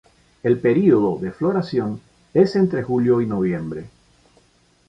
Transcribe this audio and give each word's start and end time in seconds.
El 0.41 0.57
periodo 0.57 1.19
de 1.19 1.31
floración 1.31 2.01
es 2.33 2.55
entre 2.55 2.81
julio 2.81 3.21
y 3.21 3.27
noviembre. 3.27 3.85